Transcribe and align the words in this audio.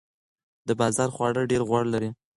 د 0.67 0.69
بازار 0.81 1.09
خواړه 1.15 1.41
ډیر 1.51 1.61
غوړ 1.69 1.83
لري. 1.93 2.09